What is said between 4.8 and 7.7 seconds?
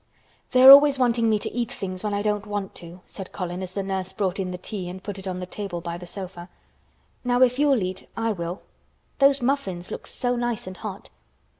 and put it on the table by the sofa. "Now, if